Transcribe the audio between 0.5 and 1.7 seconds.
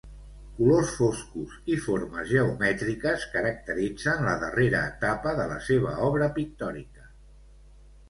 Colors foscos